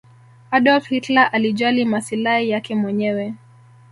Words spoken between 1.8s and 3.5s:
masilai yake mwenyewe